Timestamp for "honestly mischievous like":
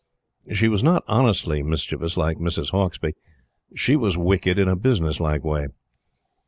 1.07-2.39